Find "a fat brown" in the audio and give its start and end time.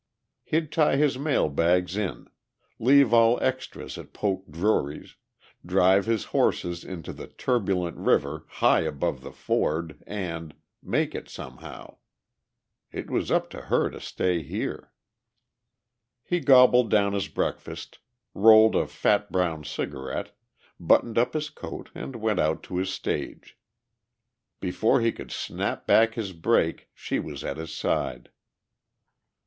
18.75-19.63